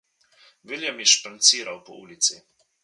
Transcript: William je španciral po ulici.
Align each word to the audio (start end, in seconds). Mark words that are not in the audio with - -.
William 0.69 1.03
je 1.03 1.11
španciral 1.13 1.81
po 1.91 2.03
ulici. 2.07 2.41